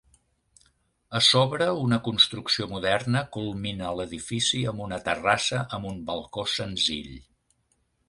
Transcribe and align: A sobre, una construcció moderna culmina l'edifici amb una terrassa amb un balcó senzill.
A 1.19 1.19
sobre, 1.25 1.67
una 1.81 1.99
construcció 2.07 2.69
moderna 2.73 3.23
culmina 3.37 3.93
l'edifici 4.01 4.65
amb 4.75 4.87
una 4.89 5.01
terrassa 5.11 5.65
amb 5.79 5.95
un 5.95 6.05
balcó 6.13 6.51
senzill. 6.59 7.17